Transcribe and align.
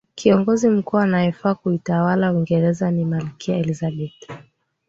kiongozi 0.15 0.69
mkuu 0.69 0.97
anyefaa 0.97 1.55
kuitawala 1.55 2.33
uingereza 2.33 2.91
ni 2.91 3.05
malkia 3.05 3.57
elizabeth 3.57 4.31